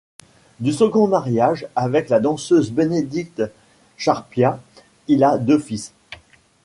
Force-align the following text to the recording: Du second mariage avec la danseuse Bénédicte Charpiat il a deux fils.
Du 0.59 0.73
second 0.73 1.07
mariage 1.07 1.67
avec 1.75 2.09
la 2.09 2.19
danseuse 2.19 2.71
Bénédicte 2.71 3.43
Charpiat 3.97 4.59
il 5.07 5.23
a 5.23 5.37
deux 5.37 5.59
fils. 5.59 5.93